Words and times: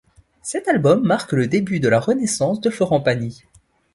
Cet 0.41 0.67
album 0.67 1.05
marque 1.05 1.33
le 1.33 1.45
début 1.45 1.79
de 1.79 1.87
la 1.87 1.99
renaissance 1.99 2.59
de 2.59 2.71
Florent 2.71 3.01
Pagny. 3.01 3.43